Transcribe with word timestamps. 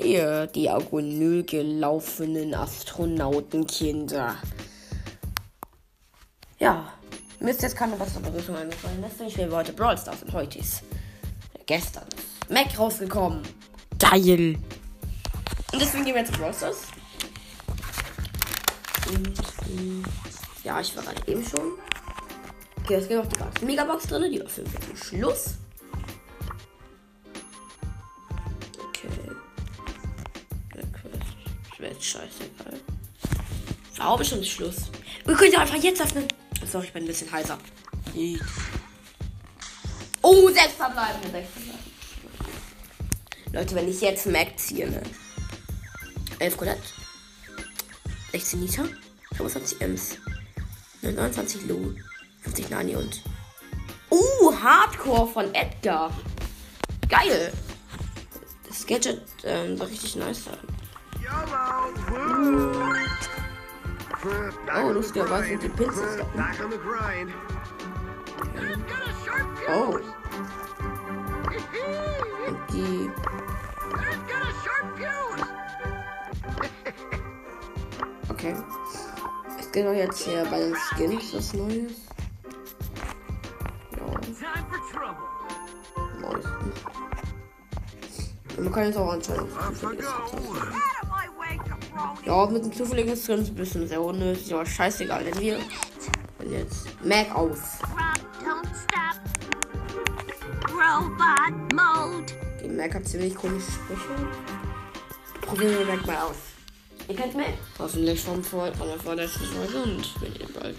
ihr 0.03 0.47
diagonal 0.47 1.43
gelaufenen 1.43 2.53
Astronautenkinder. 2.53 4.35
Ja, 6.59 6.91
mir 7.39 7.51
ist 7.51 7.61
jetzt 7.61 7.77
keine 7.77 7.95
bessere 7.95 8.23
Begrüßung 8.23 8.57
eingefallen. 8.57 9.01
Deswegen 9.01 9.31
spielen 9.31 9.51
wir 9.51 9.55
heute 9.55 9.71
Brawl 9.71 9.97
Stars 9.97 10.21
und 10.21 10.33
heute 10.33 10.59
ist 10.59 10.83
gestern 11.65 12.03
Mac 12.49 12.77
rausgekommen. 12.77 13.41
Geil. 13.97 14.57
Und 15.71 15.81
deswegen 15.81 16.03
gehen 16.03 16.15
wir 16.15 16.23
jetzt 16.23 16.37
Brawl 16.37 16.53
Stars. 16.53 16.87
Und, 19.07 19.41
ähm, 19.69 20.03
ja, 20.65 20.81
ich 20.81 20.93
war 20.97 21.03
gerade 21.03 21.31
eben 21.31 21.45
schon. 21.45 21.71
Okay, 22.83 22.95
es 22.95 23.07
geht 23.07 23.15
noch 23.15 23.27
die 23.27 23.37
ganze 23.37 23.63
Megabox 23.63 24.07
drin, 24.07 24.29
die 24.29 24.41
öffnen 24.41 24.69
wir 24.73 24.81
zum 24.81 24.97
Schluss. 24.97 25.60
Scheißegal. 32.03 32.79
War 33.97 34.09
auch 34.09 34.17
bestimmt 34.17 34.45
Schluss. 34.47 34.91
Wir 35.25 35.35
können 35.35 35.55
einfach 35.55 35.75
jetzt 35.75 36.01
öffnen. 36.01 36.27
Sorry, 36.65 36.85
ich 36.87 36.93
bin 36.93 37.03
ein 37.03 37.07
bisschen 37.07 37.31
heiser. 37.31 37.57
Oh, 40.21 40.49
sechs 40.49 40.73
verbleibende, 40.73 41.29
sechs 41.29 41.49
verbleibende. 41.51 41.91
Leute, 43.53 43.75
wenn 43.75 43.89
ich 43.89 44.01
jetzt 44.01 44.25
Mac 44.27 44.57
ziehe, 44.57 44.89
ne? 44.89 45.01
11 46.39 46.57
Colette. 46.57 46.81
16 48.31 48.59
Nita. 48.61 48.83
25 49.35 49.81
Ems. 49.81 50.17
29 51.01 51.65
Lou. 51.65 51.93
50 52.41 52.69
Nani 52.69 52.95
und. 52.95 53.21
Uh, 54.09 54.53
Hardcore 54.61 55.27
von 55.27 55.53
Edgar. 55.53 56.11
Geil. 57.09 57.51
Das 58.67 58.85
Gadget 58.87 59.21
ähm, 59.43 59.77
soll 59.77 59.87
richtig 59.87 60.15
nice 60.15 60.45
sein. 60.45 60.70
Oh, 64.73 64.91
lustigerweise 64.91 65.47
sind 65.47 65.63
die 65.63 65.69
Pinsel 65.69 66.25
Oh. 69.67 69.99
Und 72.47 72.57
die. 72.71 73.09
Okay. 78.29 78.55
Es 79.59 79.71
geht 79.71 79.87
auch 79.87 79.93
jetzt 79.93 80.19
hier 80.19 80.45
bei 80.45 80.59
den 80.59 80.75
Skins 80.75 81.33
was 81.33 81.53
Neues. 81.53 81.91
Neues. 86.19 86.45
Und 88.57 88.63
man 88.63 88.73
kann 88.73 88.83
jetzt 88.85 88.97
auch 88.97 89.13
anscheinend. 89.13 89.49
Ja, 92.31 92.45
mit 92.45 92.63
dem 92.63 92.71
zufälligen 92.71 93.17
Skin 93.17 93.39
ist 93.39 93.49
ein 93.49 93.55
bisschen 93.55 93.85
sehr 93.89 94.01
unnötig, 94.01 94.53
aber 94.53 94.65
scheißegal, 94.65 95.21
denn 95.25 95.37
wir 95.37 95.59
und 96.39 96.49
jetzt 96.49 96.87
Mac 97.03 97.29
aus. 97.35 97.57
Die 102.63 102.69
Mac 102.69 102.95
hat 102.95 103.05
ziemlich 103.05 103.35
komische 103.35 103.69
Sprüche. 103.69 104.29
Probieren 105.41 105.79
wir 105.79 105.85
Mac 105.87 106.07
mal 106.07 106.17
aus. 106.19 106.37
Ihr 107.09 107.17
kennt 107.17 107.35
Mac? 107.35 107.47
Hoffentlich 107.77 108.21
vom 108.21 108.41
Vor 108.41 108.73
von 108.75 108.87
der 108.87 108.97
vorletzten 108.97 109.43
Folge 109.47 109.83
und 109.83 110.21
wenn 110.21 110.33
ihr 110.33 110.47
bald 110.57 110.77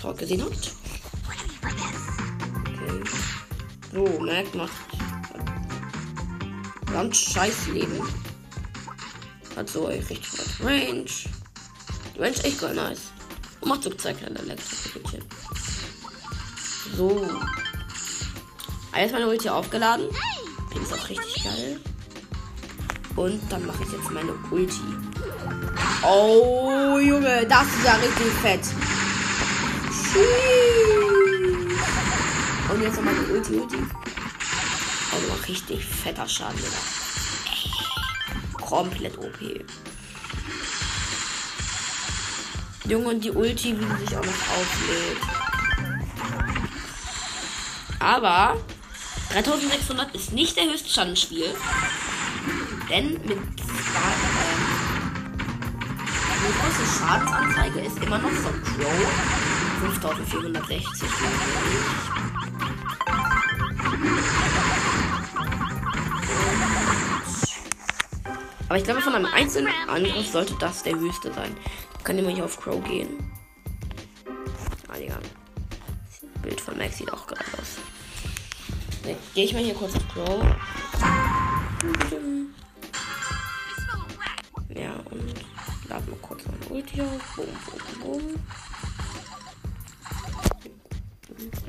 Talk 0.00 0.16
gesehen 0.16 0.44
habt. 0.44 0.76
Okay. 2.70 3.02
So, 3.92 4.20
Mac 4.20 4.54
macht 4.54 4.70
ganz 6.92 7.16
scheiß 7.16 7.66
Leben. 7.66 8.25
Hat 9.56 9.70
so 9.70 9.86
richtig 9.86 10.20
was 10.34 10.60
Range. 10.62 11.06
Die 12.14 12.20
Range 12.20 12.44
echt 12.44 12.58
voll 12.58 12.74
nice. 12.74 13.10
Macht 13.64 13.82
so 13.84 13.90
zwei 13.90 14.12
kleine 14.12 14.38
Elektropäckchen. 14.38 15.24
So. 16.94 17.26
Alles 18.92 19.12
meine 19.12 19.26
Ulti 19.26 19.48
aufgeladen. 19.48 20.08
Die 20.74 20.78
ist 20.78 20.92
auch 20.92 21.08
richtig 21.08 21.42
geil. 21.42 21.80
Und 23.16 23.40
dann 23.50 23.66
mache 23.66 23.82
ich 23.82 23.92
jetzt 23.92 24.10
meine 24.10 24.34
Ulti. 24.50 24.80
Oh, 26.02 26.98
Junge, 26.98 27.46
das 27.46 27.66
ist 27.66 27.84
ja 27.84 27.94
richtig 27.94 28.32
fett. 28.42 28.60
Und 32.70 32.82
jetzt 32.82 32.96
nochmal 32.96 33.14
die 33.14 33.32
Ulti, 33.32 33.54
Ulti. 33.54 33.78
Also 35.14 35.32
richtig 35.48 35.84
fetter 35.86 36.28
Schaden, 36.28 36.58
Digga 36.58 36.95
komplett 38.66 39.16
OP. 39.18 39.40
Junge, 42.88 43.08
und 43.08 43.24
die 43.24 43.30
Ulti, 43.30 43.76
wie 43.78 44.04
sich 44.04 44.16
auch 44.16 44.24
noch 44.24 44.32
auflädt. 44.58 45.18
Aber 48.00 48.56
3600 49.30 50.14
ist 50.14 50.32
nicht 50.32 50.56
der 50.56 50.64
höchste 50.64 50.88
Schadenspiel. 50.88 51.54
Denn 52.90 53.12
mit 53.12 53.30
ähm, 53.30 53.46
die 56.42 56.52
große 56.60 56.86
Schadensanzeige 56.98 57.80
ist 57.80 57.98
immer 57.98 58.18
noch 58.18 58.30
von 58.30 58.62
Crow 58.62 59.08
5460. 59.80 61.08
Aber 68.76 68.82
ich 68.82 68.84
glaube, 68.84 69.00
von 69.00 69.14
einem 69.14 69.24
einzelnen 69.32 69.72
Angriff 69.88 70.30
sollte 70.30 70.54
das 70.60 70.82
der 70.82 70.96
höchste 70.96 71.32
sein. 71.32 71.56
Kann 72.04 72.18
immer 72.18 72.28
hier 72.28 72.44
auf 72.44 72.60
Crow 72.60 72.84
gehen. 72.84 73.08
Ah, 74.86 74.98
Digga. 74.98 75.18
Das 76.04 76.42
Bild 76.42 76.60
von 76.60 76.76
Max 76.76 76.98
sieht 76.98 77.10
auch 77.10 77.26
geil 77.26 77.38
aus. 77.58 77.78
Ne, 79.06 79.16
Gehe 79.34 79.46
ich 79.46 79.54
mal 79.54 79.62
hier 79.62 79.72
kurz 79.72 79.96
auf 79.96 80.06
Crow. 80.08 80.44
Ja, 84.68 84.92
und 85.10 85.34
lade 85.88 86.10
mal 86.10 86.18
kurz 86.20 86.42
mein 86.44 86.70
Ulti 86.70 87.00
auf. 87.00 87.34
Boom, 87.34 87.46
boom, 87.64 88.12
boom. 88.12 88.34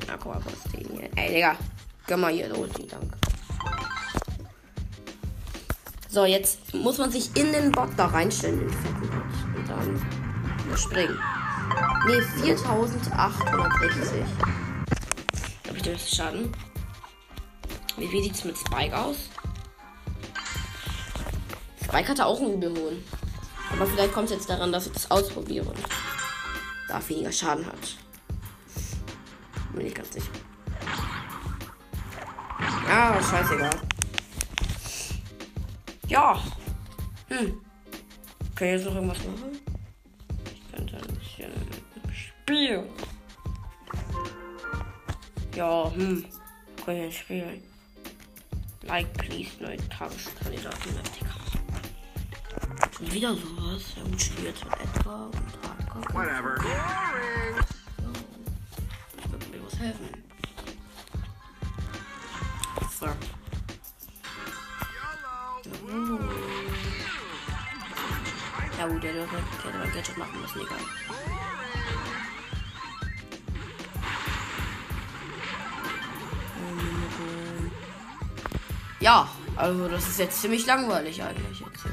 Na, 0.06 0.16
guck 0.18 0.34
mal, 0.34 0.42
was 0.44 0.72
den 0.72 0.86
hier. 0.90 1.08
Ey, 1.16 1.36
Digga. 1.36 1.56
Gönn 2.06 2.20
mal 2.20 2.34
hier 2.34 2.54
Ulti, 2.54 2.86
danke. 2.86 3.27
So, 6.10 6.24
jetzt 6.24 6.72
muss 6.72 6.96
man 6.96 7.10
sich 7.10 7.36
in 7.36 7.52
den 7.52 7.70
Bot 7.70 7.90
da 7.98 8.06
reinstellen, 8.06 8.60
den 8.60 8.70
fetten 8.70 9.08
Bot. 9.10 9.56
Und 9.56 9.68
dann 9.68 10.76
springen. 10.76 11.18
Ne, 12.06 12.22
4860. 12.42 13.12
Habe 15.66 15.76
ich 15.76 15.82
den 15.82 15.98
Schaden? 15.98 16.52
Wie, 17.98 18.10
wie 18.10 18.30
es 18.30 18.44
mit 18.44 18.56
Spike 18.56 18.96
aus? 18.96 19.28
Spike 21.84 22.08
hatte 22.08 22.24
auch 22.24 22.40
einen 22.40 22.54
übel 22.54 22.70
hohen. 22.70 23.04
Aber 23.70 23.86
vielleicht 23.86 24.14
kommt 24.14 24.30
es 24.30 24.36
jetzt 24.36 24.48
daran, 24.48 24.72
dass 24.72 24.86
ich 24.86 24.92
das 24.92 25.10
ausprobiere 25.10 25.74
da 26.88 27.06
weniger 27.06 27.30
Schaden 27.30 27.66
hat. 27.66 27.96
Bin 29.74 29.86
ich 29.86 29.94
ganz 29.94 30.12
sicher. 30.14 30.32
Ah, 32.90 33.22
scheißegal. 33.22 33.87
Ja. 36.08 36.42
Hm. 37.28 37.60
Kann 38.54 38.68
ich 38.68 38.74
jetzt 38.74 38.86
noch 38.86 38.94
irgendwas 38.94 39.18
machen? 39.18 39.60
Ich 40.52 40.72
könnte 40.72 40.96
ein 40.96 41.14
bisschen 41.14 41.52
spielen. 42.12 42.86
Ja, 45.54 45.92
hm. 45.94 46.24
Kann 46.84 46.96
ich 46.96 47.04
nicht 47.04 47.18
spielen. 47.18 47.62
Like, 48.82 49.12
please, 49.18 49.50
neue 49.60 49.76
Tageskandidaten. 49.88 50.94
Und 53.00 53.12
wieder 53.12 53.34
sowas. 53.34 53.82
Gut, 54.02 54.20
spielt 54.20 54.56
von 54.56 54.72
Edgar 54.72 55.26
und 55.26 55.34
Hardcore. 55.62 56.14
Whatever. 56.14 56.56
So. 57.98 58.10
Ich 59.18 59.50
mir 59.50 59.64
was 59.64 59.78
helfen. 59.78 60.27
Gut, 68.88 69.02
der 69.02 69.12
hätte 69.12 69.78
mein 69.78 69.92
Gadget 69.92 70.18
machen 70.18 70.40
müssen, 70.40 70.60
egal. 70.60 70.78
Ja, 79.00 79.28
also 79.56 79.88
das 79.88 80.08
ist 80.08 80.18
jetzt 80.18 80.40
ziemlich 80.40 80.66
langweilig 80.66 81.22
eigentlich 81.22 81.60
jetzt 81.60 81.82
hier, 81.82 81.92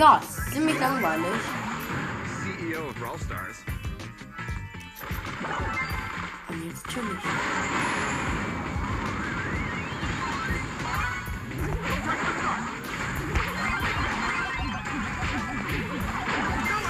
Ja, 0.00 0.18
ziemlich 0.50 0.80
langweilig. 0.80 1.26
CEO 2.42 2.88
of 2.88 2.94
Brawl 2.94 3.18
Stars. 3.18 3.58
Und 6.48 6.64
jetzt 6.66 6.88
chillig. 6.88 7.18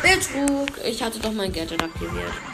Betrug! 0.03 0.87
Ich 0.87 1.03
hatte 1.03 1.19
doch 1.19 1.33
mein 1.33 1.53
Gadget 1.53 1.83
aktiviert. 1.83 2.50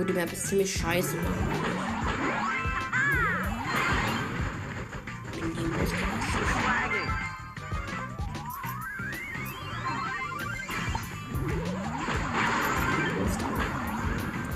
Oh, 0.00 0.04
die 0.04 0.14
Map 0.14 0.32
ist 0.32 0.46
ziemlich 0.46 0.72
scheiße. 0.72 1.16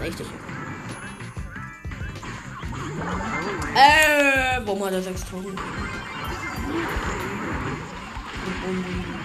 Richtig. 0.00 0.26
Äh, 3.74 4.60
warum 4.64 4.84
hat 4.84 4.92
er 4.92 5.02
6 5.02 5.24
Tore? 5.26 5.44
Lol. 8.64 9.23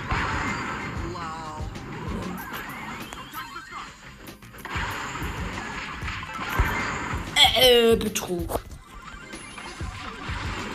Äh, 7.61 7.97
Betrug. 7.97 8.61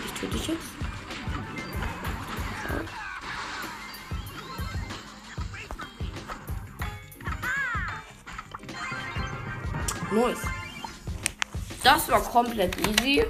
Ich 0.04 0.20
töte 0.20 0.36
dich 0.36 0.48
jetzt. 0.48 0.60
So. 10.10 10.34
Das 11.82 12.10
war 12.10 12.22
komplett 12.22 12.76
easy. 12.86 13.24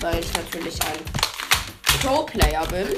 Weil 0.00 0.18
ich 0.18 0.32
natürlich 0.34 0.82
ein 0.82 0.98
Pro-Player 2.02 2.66
bin. 2.66 2.88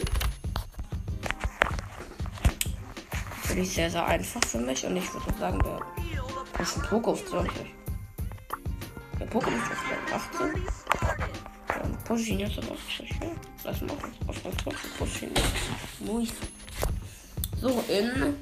Finde 3.42 3.62
ich 3.62 3.74
sehr, 3.74 3.90
sehr 3.90 4.06
einfach 4.06 4.42
für 4.42 4.58
mich. 4.58 4.86
Und 4.86 4.96
ich 4.96 5.12
würde 5.12 5.38
sagen, 5.38 5.58
der 5.58 6.60
ist 6.60 6.78
ein 6.78 6.82
auf 7.06 7.26
20. 7.26 7.79
Ist 9.30 9.46
auf 9.46 10.22
18. 10.34 10.64
Dann 11.68 11.96
push 12.04 12.28
ihn 12.28 12.40
jetzt 12.40 12.58
auf 12.58 12.72
80. 12.72 13.10
Ja, 13.10 13.28
das 13.62 13.80
machen 13.82 14.12
wir. 14.20 14.28
Auf 14.28 14.42
20 14.42 14.98
push 14.98 15.22
ihn 15.22 15.30
jetzt. 15.36 16.00
Nice. 16.00 16.32
So, 17.60 17.84
in. 17.88 18.36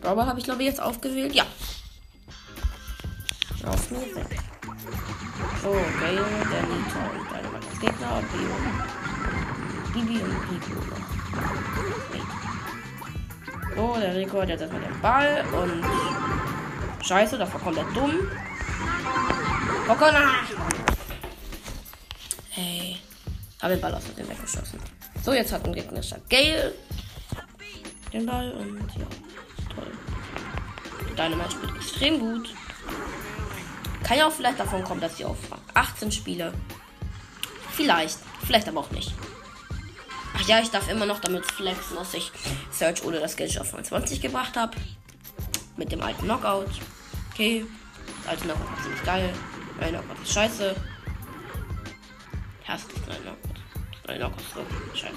Brawler 0.00 0.26
habe 0.26 0.38
ich 0.38 0.46
glaube 0.46 0.62
ich 0.62 0.68
jetzt 0.68 0.80
aufgewählt. 0.80 1.34
Ja. 1.34 1.44
Auf 3.66 3.90
mir 3.90 3.98
weg. 3.98 4.40
So, 5.62 5.72
Gale, 6.00 6.24
der 6.50 6.62
Nita 6.62 7.02
und 7.18 7.30
deine 7.30 7.48
Mann 7.48 7.62
als 7.62 7.78
Gegner. 7.78 8.22
Bio. 8.32 8.56
Bibi 9.92 10.22
und. 10.22 10.36
Wait. 12.12 12.30
So, 13.76 13.96
der 14.00 14.14
Rico 14.16 14.40
hat 14.40 14.48
jetzt 14.48 14.62
erstmal 14.62 14.80
den 14.80 15.00
Ball 15.02 15.44
und. 15.52 15.84
Scheiße, 17.04 17.36
das 17.36 17.52
war 17.52 17.60
komplett 17.60 17.94
dumm. 17.94 18.12
Kokona! 19.90 20.34
Hey. 22.50 22.96
Habe 23.60 23.74
den 23.74 23.80
Ball 23.80 23.92
aus 23.92 24.04
dem 24.16 24.28
weggeschossen. 24.28 24.78
So, 25.24 25.32
jetzt 25.32 25.50
hat 25.50 25.64
ein 25.64 25.72
gegnerischer 25.72 26.20
Gale 26.28 26.74
den 28.12 28.24
Ball 28.24 28.52
und 28.52 28.88
ja, 28.96 29.04
toll. 29.74 29.90
Die 31.08 31.14
Dynamite 31.16 31.50
spielt 31.50 31.74
extrem 31.74 32.20
gut. 32.20 32.54
Kann 34.04 34.18
ja 34.18 34.28
auch 34.28 34.32
vielleicht 34.32 34.60
davon 34.60 34.84
kommen, 34.84 35.00
dass 35.00 35.16
sie 35.16 35.24
auf 35.24 35.38
18 35.74 36.12
spiele. 36.12 36.54
Vielleicht. 37.72 38.20
Vielleicht 38.46 38.68
aber 38.68 38.80
auch 38.80 38.90
nicht. 38.92 39.12
Ach 40.36 40.46
ja, 40.46 40.60
ich 40.60 40.70
darf 40.70 40.88
immer 40.88 41.06
noch 41.06 41.18
damit 41.18 41.44
flexen, 41.46 41.96
dass 41.96 42.14
ich 42.14 42.30
Search 42.70 43.02
oder 43.02 43.18
das 43.18 43.34
Geld 43.34 43.60
auf 43.60 43.72
29 43.72 44.20
gebracht 44.20 44.56
habe. 44.56 44.76
Mit 45.76 45.90
dem 45.90 46.00
alten 46.00 46.26
Knockout. 46.26 46.70
Okay. 47.32 47.66
Das 48.18 48.28
alte 48.28 48.44
Knockout 48.44 48.70
war 48.70 48.82
ziemlich 48.84 49.02
geil. 49.02 49.34
Nein, 49.80 49.92
Knockout 49.94 50.22
ist 50.22 50.32
scheiße. 50.34 50.76
Hässlich, 52.64 53.00
nein, 53.08 53.22
Knockout. 53.22 53.60
Nein, 54.06 54.18
Knockout 54.18 54.40
ist 54.42 54.54
wirklich 54.54 55.00
scheiße. 55.00 55.14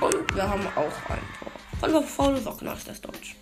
Und 0.00 0.34
wir 0.34 0.48
haben 0.48 0.66
auch 0.76 1.10
ein 1.10 1.18
Tor. 1.38 1.52
Von 1.80 2.04
faule 2.04 2.40
Socken 2.40 2.68
aus 2.68 2.84
das 2.84 3.00
Deutsch. 3.00 3.34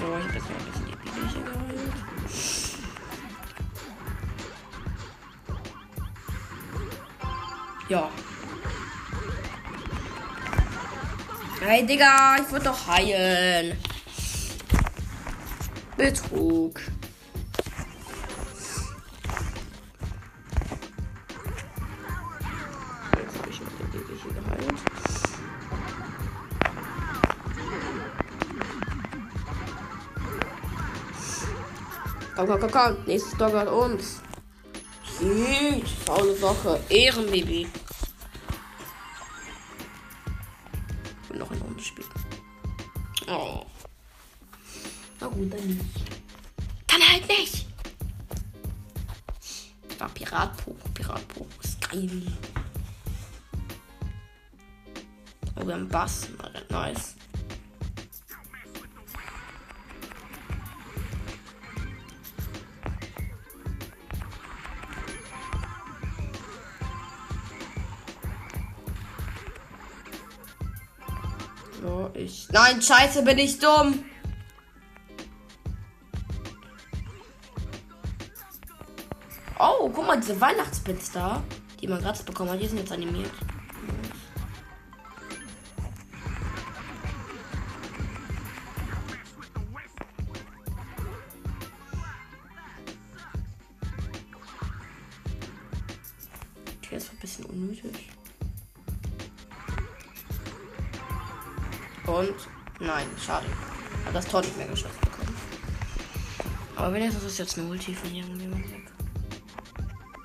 So, 0.00 0.16
ich 0.18 0.24
habe 0.24 0.34
jetzt 0.34 0.50
mal 0.50 0.56
ein 0.56 0.64
bisschen 0.66 0.86
die 0.86 0.96
Bibelchen 0.96 1.44
geholt. 1.44 1.92
Ja. 7.88 8.10
Hey, 11.62 11.84
Digga, 11.84 12.36
ich 12.40 12.50
wollte 12.50 12.64
doch 12.64 12.86
heilen. 12.86 13.76
Betrug. 15.94 16.80
Jetzt 23.12 23.38
habe 23.38 23.50
ich 23.50 23.58
den 23.58 23.90
Baby 23.92 24.14
hier 24.22 24.32
geheilt. 24.32 24.80
Komm, 32.36 32.46
komm, 32.46 32.60
komm, 32.60 32.70
komm. 32.70 32.96
Nächstes 33.06 33.36
Dog 33.36 33.52
hat 33.52 33.68
uns. 33.68 34.22
Shit, 35.04 35.86
faule 36.06 36.34
Sache. 36.36 36.80
Ehrenbaby. 36.88 37.68
Spielen. 41.82 42.08
Oh. 43.28 43.64
Na 45.20 45.26
gut, 45.26 45.52
dann 45.52 45.66
nicht. 45.66 45.84
Dann 46.86 47.02
halt 47.08 47.28
nicht. 47.28 47.66
Das 49.88 50.00
war 50.00 50.08
Piratpo. 50.10 50.76
Piratpo 50.94 51.46
ist 51.62 51.80
geil. 51.90 52.22
Oh, 55.56 55.66
wir 55.66 55.74
haben 55.74 55.88
Bass. 55.88 56.28
Nice. 56.70 57.16
Ich. 72.20 72.48
Nein, 72.50 72.80
scheiße, 72.80 73.22
bin 73.22 73.38
ich 73.38 73.58
dumm. 73.58 74.04
Oh, 79.58 79.90
guck 79.92 80.06
mal, 80.06 80.18
diese 80.18 80.40
Weihnachtspins 80.40 81.12
da, 81.12 81.42
die 81.80 81.86
man 81.86 82.00
gerade 82.00 82.22
bekommen 82.22 82.50
hat, 82.50 82.60
die 82.60 82.66
sind 82.66 82.78
jetzt 82.78 82.92
animiert. 82.92 83.30
Okay, 96.82 96.94
das 96.94 97.06
war 97.06 97.12
ein 97.12 97.20
bisschen 97.20 97.44
unnötig. 97.44 98.19
Und 102.10 102.34
nein, 102.80 103.06
schade. 103.24 103.46
Hat 104.04 104.14
das 104.14 104.26
Tor 104.26 104.40
nicht 104.40 104.56
mehr 104.56 104.66
geschossen 104.66 105.00
bekommen. 105.00 105.36
Aber 106.76 106.92
wenigstens 106.92 107.24
ist 107.24 107.38
jetzt 107.38 107.58
eine 107.58 107.68
Ulti 107.68 107.94
von 107.94 108.12
irgendjemand 108.12 108.70
weg. 108.70 108.90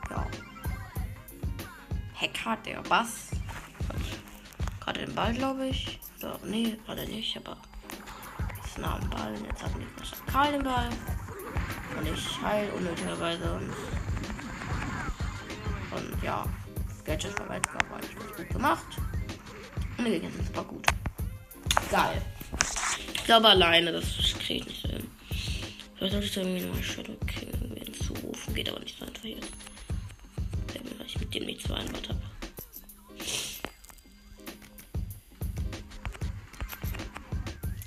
Ja. 0.10 0.26
Heck 2.14 2.38
hat 2.46 2.66
der 2.66 2.82
Bass. 2.82 3.32
Gerade 4.80 5.06
den 5.06 5.14
Ball, 5.14 5.34
glaube 5.34 5.68
ich. 5.68 6.00
So, 6.20 6.32
nee, 6.44 6.78
gerade 6.86 7.06
nicht, 7.06 7.38
aber. 7.38 7.58
Boxen 8.76 8.92
haben 8.92 9.10
Ball. 9.10 9.34
Jetzt 9.48 9.64
hat 9.64 9.76
nicht 9.78 9.90
der 10.00 10.34
Karl 10.34 10.52
den 10.52 10.64
Ball. 10.64 10.90
Und 11.98 12.08
ich 12.08 12.42
heil 12.42 12.70
unnötigerweise. 12.76 13.52
Und, 13.54 13.74
und 15.98 16.24
ja, 16.24 16.46
Gadget 17.06 17.34
Verwaltung 17.34 17.74
war 17.90 17.98
eigentlich 17.98 18.38
gut 18.38 18.50
gemacht. 18.50 18.86
Und 19.98 20.06
die 20.06 20.12
Gegner 20.12 20.32
sind 20.32 20.48
super 20.48 20.64
gut. 20.64 20.95
Geil. 21.96 22.22
Ich 23.14 23.24
glaube 23.24 23.48
alleine, 23.48 23.94
das 23.94 24.06
kriege 24.40 24.60
ich 24.60 24.66
nicht 24.68 24.86
hin. 24.86 25.10
Vielleicht 25.96 26.12
sollte 26.12 26.28
ich 26.28 26.36
irgendwie 26.38 26.66
mal 26.66 26.84
Shadow 26.84 27.16
King 27.26 27.78
hinzurufen. 27.78 28.54
Geht 28.54 28.68
aber 28.68 28.82
nicht 28.82 29.00
so 29.00 29.06
einfach 29.06 29.24
jetzt. 29.24 29.50
Weil 30.74 31.08
ich 31.08 31.18
mit 31.18 31.34
dem 31.34 31.46
nicht 31.46 31.62
vereinbart 31.62 32.10
habe. 32.10 32.20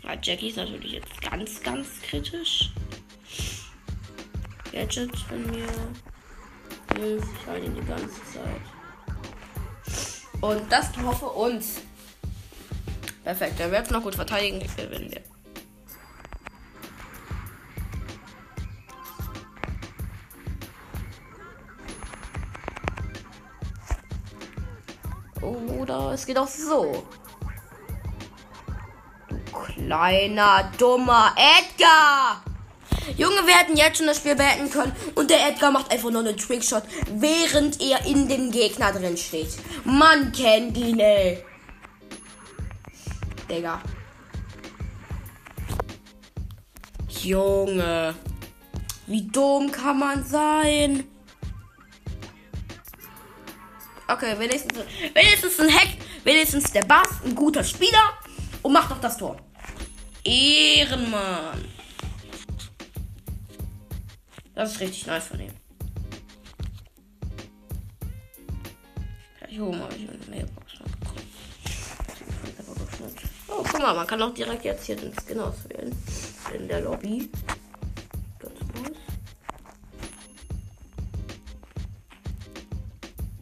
Ja, 0.05 0.19
Jackie 0.23 0.49
ist 0.49 0.57
natürlich 0.57 0.93
jetzt 0.93 1.21
ganz, 1.21 1.63
ganz 1.63 2.01
kritisch. 2.01 2.71
Gadget 4.73 5.15
von 5.19 5.51
mir 5.51 5.67
hilft. 6.97 7.29
Ich 7.43 7.47
halte 7.47 7.67
ihn 7.67 7.75
die 7.75 7.85
ganze 7.85 8.25
Zeit. 8.33 8.63
Und 10.41 10.73
das 10.73 10.95
für 10.97 11.27
uns. 11.27 11.83
Perfekt, 13.29 13.59
der 13.59 13.71
wird 13.71 13.91
noch 13.91 14.03
gut 14.03 14.15
verteidigen, 14.15 14.59
gewinnen 14.59 15.11
wir. 15.11 15.21
Oder 25.47 26.13
es 26.15 26.25
geht 26.25 26.39
auch 26.39 26.49
so. 26.49 27.07
Du 29.29 29.39
kleiner, 29.53 30.73
dummer 30.79 31.35
Edgar! 31.37 32.43
Junge, 33.19 33.47
wir 33.47 33.57
hätten 33.57 33.77
jetzt 33.77 33.99
schon 33.99 34.07
das 34.07 34.17
Spiel 34.17 34.37
beenden 34.37 34.71
können. 34.71 34.97
Und 35.17 35.29
der 35.29 35.47
Edgar 35.51 35.71
macht 35.71 35.93
einfach 35.93 36.11
nur 36.11 36.21
einen 36.21 36.39
Trickshot, 36.39 36.85
während 37.13 37.79
er 37.83 38.07
in 38.07 38.27
dem 38.27 38.51
Gegner 38.51 38.91
drin 38.91 39.19
steht. 39.19 39.59
Man 39.85 40.33
kennt 40.33 40.79
ihn, 40.79 40.99
ey. 40.99 41.45
Digga. 43.49 43.81
Junge. 47.23 48.15
Wie 49.07 49.27
dumm 49.27 49.71
kann 49.73 49.99
man 49.99 50.25
sein? 50.25 51.05
Okay, 54.07 54.39
wenigstens, 54.39 54.79
wenigstens 55.15 55.61
ein 55.61 55.73
Hack, 55.73 55.89
wenigstens 56.25 56.73
der 56.73 56.85
Bass, 56.85 57.09
ein 57.25 57.35
guter 57.35 57.63
Spieler 57.63 58.15
und 58.63 58.73
macht 58.73 58.91
doch 58.91 59.01
das 59.01 59.19
Tor. 59.19 59.37
Ehrenmann. 60.25 61.65
Das 64.55 64.73
ist 64.73 64.81
richtig 64.81 65.07
nice 65.07 65.27
von 65.29 65.41
ihm. 65.41 65.53
Gleich 69.39 69.61
oben 69.61 69.81
habe 69.81 69.95
ich 69.95 70.09
eine 70.09 70.19
Mailbox 70.29 70.73
guck 73.79 73.87
mal, 73.87 73.95
man 73.95 74.07
kann 74.09 74.21
auch 74.23 74.35
direkt 74.35 74.65
jetzt 74.65 74.87
hier 74.87 74.97
den 74.97 75.13
Skin 75.15 75.39
auswählen. 75.39 75.95
In 76.53 76.67
der 76.67 76.81
Lobby. 76.81 77.31
Ganz 78.41 78.59
nice. 78.75 78.99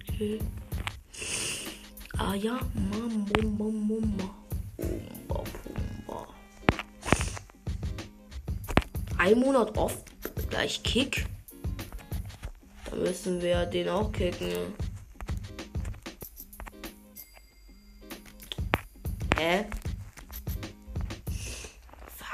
Okay. 0.03 0.39
Ah 2.19 2.35
ja, 2.35 2.61
Mama, 2.75 3.25
Mama, 3.43 3.71
Mama. 3.71 4.35
Pumba, 4.77 5.45
Pumba. 5.63 6.27
Ein 9.17 9.39
Monat 9.39 9.77
off 9.79 10.03
gleich 10.51 10.83
Kick. 10.83 11.27
Da 12.91 12.97
müssen 12.97 13.41
wir 13.41 13.65
den 13.65 13.89
auch 13.89 14.13
kicken. 14.13 14.75
Hä? 19.39 19.65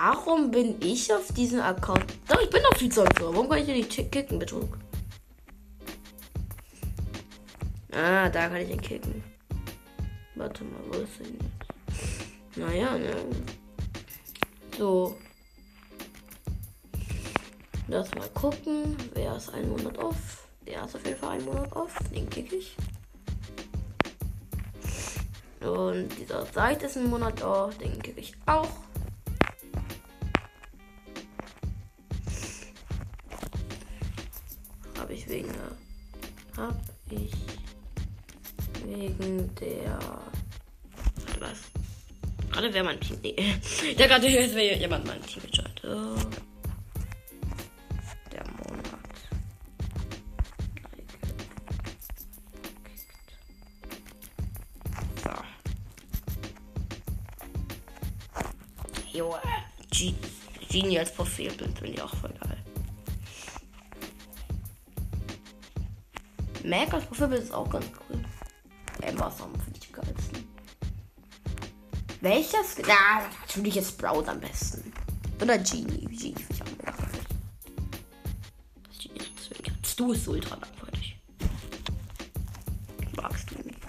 Warum 0.04 0.50
bin 0.50 0.82
ich 0.82 1.14
auf 1.14 1.32
diesem 1.32 1.60
Account? 1.60 2.04
Doch, 2.26 2.40
ich 2.42 2.50
bin 2.50 2.60
auf 2.66 2.76
die 2.76 2.90
Server. 2.90 3.32
Warum 3.32 3.48
kann 3.48 3.58
ich 3.58 3.66
hier 3.66 3.76
nicht 3.76 4.10
kicken, 4.10 4.36
Betrug? 4.36 4.76
Ah, 7.92 8.28
da 8.28 8.48
kann 8.48 8.56
ich 8.56 8.70
ihn 8.70 8.80
kicken. 8.80 9.22
Warte 10.34 10.64
mal, 10.64 10.80
wo 10.88 10.98
ist 10.98 11.20
denn 11.20 11.38
jetzt? 11.38 12.56
Naja, 12.56 12.98
ne. 12.98 13.14
So. 14.76 15.16
Lass 17.86 18.12
mal 18.16 18.28
gucken. 18.30 18.96
Wer 19.14 19.36
ist 19.36 19.54
ein 19.54 19.68
Monat 19.68 19.98
off? 19.98 20.48
Der 20.66 20.84
ist 20.84 20.96
auf 20.96 21.06
jeden 21.06 21.18
Fall 21.18 21.38
ein 21.38 21.44
Monat 21.44 21.76
off. 21.76 21.96
Den 22.12 22.28
kick 22.28 22.52
ich. 22.52 22.76
Und 25.60 26.08
dieser 26.18 26.44
Seite 26.46 26.86
ist 26.86 26.96
ein 26.96 27.08
Monat 27.08 27.40
off. 27.44 27.78
Den 27.78 28.02
kick 28.02 28.18
ich 28.18 28.34
auch. 28.46 28.81
Gerade 42.52 42.72
wäre 42.74 42.84
mein 42.84 43.00
Team. 43.00 43.18
Nee. 43.22 43.34
Der 43.98 44.08
gerade 44.08 44.24
wäre 44.24 44.78
jemand 44.78 45.06
mein 45.06 45.22
Team. 45.22 45.42
So. 45.82 46.14
Der 48.30 48.44
Monat. 48.50 49.00
So. 55.24 55.30
Jo, 59.18 59.34
G 59.90 60.14
Genie 60.68 60.98
als 60.98 61.12
Profilbild 61.12 61.78
finde 61.78 61.94
ich 61.94 62.02
auch 62.02 62.14
voll 62.16 62.34
geil. 62.40 62.58
Mac 66.64 66.94
als 66.94 67.04
Profilbild 67.06 67.42
ist 67.42 67.52
auch 67.52 67.68
ganz 67.68 67.86
cool. 68.08 68.22
Emma 69.02 69.30
Song 69.30 69.52
finde 69.64 69.80
ich 69.82 69.98
am 69.98 70.06
Welches? 72.22 72.78
Na, 72.86 73.28
natürlich 73.40 73.76
ist 73.76 73.90
Sprout 73.90 74.28
am 74.28 74.38
besten. 74.38 74.92
Oder 75.40 75.58
Genie. 75.58 76.06
Genie 76.06 76.34
finde 76.34 76.44
ich 76.52 76.62
auch 76.62 76.94
deswegen. 79.50 79.78
Stu 79.84 80.12
ist 80.12 80.28
ultra 80.28 80.54
langweilig. 80.54 81.18
Magst 83.16 83.50
du 83.50 83.56
nicht. 83.66 83.80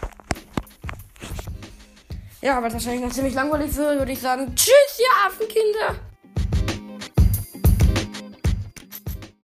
Ja, 2.42 2.58
aber 2.58 2.74
wahrscheinlich 2.74 3.02
noch 3.04 3.12
ziemlich 3.12 3.36
langweilig 3.36 3.76
wird, 3.76 4.00
würde 4.00 4.12
ich 4.12 4.20
sagen. 4.20 4.56
Tschüss, 4.56 5.00
ihr 5.00 5.28
Affenkinder. 5.28 6.13